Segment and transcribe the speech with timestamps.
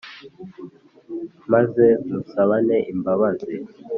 [1.51, 3.53] maze musabane imbabazi